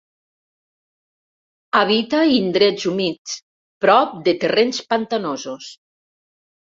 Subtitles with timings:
[1.79, 3.35] Habita indrets humits,
[3.85, 5.69] prop de terrenys pantanosos.